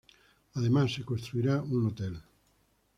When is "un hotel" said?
1.61-2.19